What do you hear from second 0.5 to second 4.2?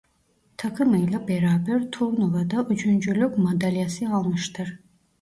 Takımıyla beraber turnuvada üçüncülük madalyası